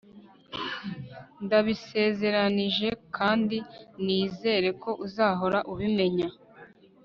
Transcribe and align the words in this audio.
Ndabisezeranije 1.45 2.87
kandi 3.15 3.57
nizere 4.05 4.67
ko 4.81 4.91
uzahora 5.05 5.59
ubimenya 5.71 6.27